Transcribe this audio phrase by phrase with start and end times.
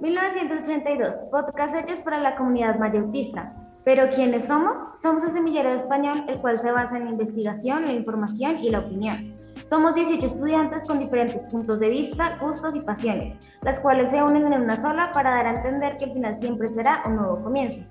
[0.00, 3.52] 1982, podcast hechos para la comunidad mayautista.
[3.84, 4.78] Pero ¿quiénes somos?
[5.02, 8.80] Somos el semillero español, el cual se basa en la investigación, la información y la
[8.80, 9.34] opinión.
[9.68, 14.52] Somos 18 estudiantes con diferentes puntos de vista, gustos y pasiones, las cuales se unen
[14.52, 17.84] en una sola para dar a entender que el final siempre será un nuevo comienzo.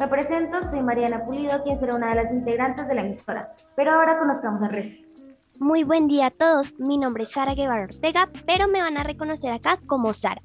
[0.00, 3.92] Me presento, soy Mariana Pulido, quien será una de las integrantes de la emisora, pero
[3.92, 5.06] ahora conozcamos al resto.
[5.58, 9.04] Muy buen día a todos, mi nombre es Sara Guevara Ortega, pero me van a
[9.04, 10.42] reconocer acá como Sara.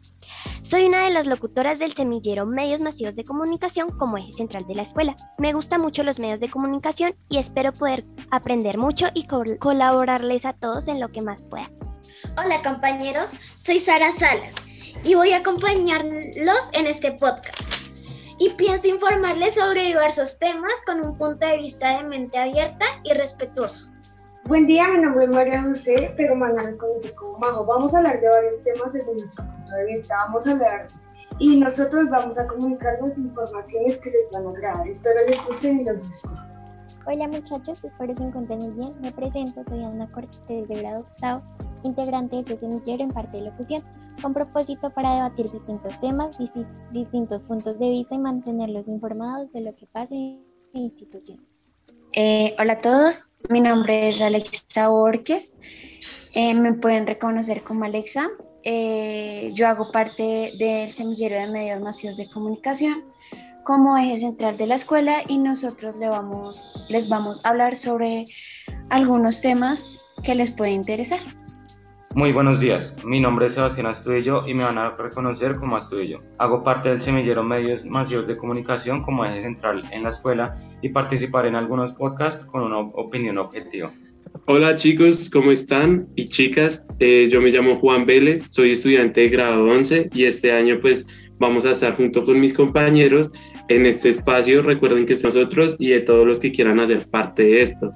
[0.70, 4.76] Soy una de las locutoras del semillero Medios Masivos de Comunicación como eje central de
[4.76, 5.16] la escuela.
[5.38, 10.52] Me gustan mucho los medios de comunicación y espero poder aprender mucho y colaborarles a
[10.52, 11.72] todos en lo que más pueda.
[12.36, 17.94] Hola compañeros, soy Sara Salas y voy a acompañarlos en este podcast.
[18.38, 23.14] Y pienso informarles sobre diversos temas con un punto de vista de mente abierta y
[23.14, 23.90] respetuoso.
[24.48, 27.66] Buen día, mi nombre es María José, pero me a reconocer como Majo.
[27.66, 30.16] Vamos a hablar de varios temas desde nuestro punto de vista.
[30.26, 30.88] Vamos a hablar
[31.38, 34.88] y nosotros vamos a comunicarnos informaciones que les van a agradar.
[34.88, 36.40] Espero les gusten y los disfruten.
[37.06, 38.94] Hola muchachos, espero se encuentren bien.
[39.02, 41.42] Me presento, soy Ana Cortés de grado octavo,
[41.84, 43.84] integrante de este semillero en parte de locución,
[44.22, 46.38] con propósito para debatir distintos temas,
[46.94, 51.57] distintos puntos de vista y mantenerlos informados de lo que pasa en la institución.
[52.20, 55.54] Eh, hola a todos, mi nombre es Alexa Borges,
[56.34, 58.28] eh, me pueden reconocer como Alexa.
[58.64, 63.06] Eh, yo hago parte del semillero de medios masivos de comunicación
[63.64, 68.26] como eje central de la escuela y nosotros le vamos, les vamos a hablar sobre
[68.90, 71.20] algunos temas que les pueden interesar.
[72.16, 76.24] Muy buenos días, mi nombre es Sebastián Astudillo y me van a reconocer como Astudillo.
[76.40, 80.90] Hago parte del semillero Medios Masivos de Comunicación como eje central en la escuela y
[80.90, 83.94] participaré en algunos podcasts con una opinión objetiva.
[84.46, 86.08] Hola chicos, ¿cómo están?
[86.16, 90.52] Y chicas, eh, yo me llamo Juan Vélez, soy estudiante de grado 11 y este
[90.52, 91.06] año pues
[91.40, 93.32] vamos a estar junto con mis compañeros
[93.68, 94.62] en este espacio.
[94.62, 97.94] Recuerden que es nosotros y de todos los que quieran hacer parte de esto.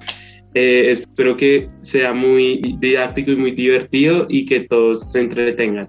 [0.54, 5.86] Eh, espero que sea muy didáctico y muy divertido y que todos se entretengan.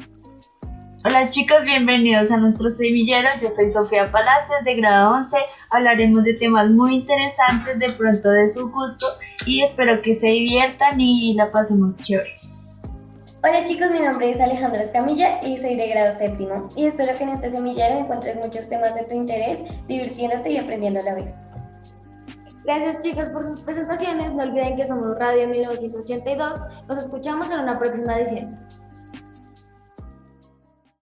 [1.05, 3.27] Hola chicos, bienvenidos a nuestro semillero.
[3.41, 5.35] Yo soy Sofía Palacios de grado 11.
[5.71, 9.05] Hablaremos de temas muy interesantes, de pronto de su gusto
[9.45, 12.31] y espero que se diviertan y la pasemos chévere.
[13.43, 17.23] Hola chicos, mi nombre es Alejandra Escamilla y soy de grado séptimo y espero que
[17.23, 19.59] en este semillero encuentres muchos temas de tu interés,
[19.89, 21.42] divirtiéndote y aprendiendo a la vez.
[22.63, 24.33] Gracias chicos por sus presentaciones.
[24.33, 26.61] No olviden que somos Radio 1982.
[26.87, 28.57] Nos escuchamos en una próxima edición.